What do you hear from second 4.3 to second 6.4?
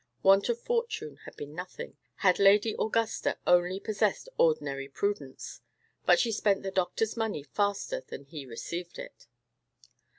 ordinary prudence; but she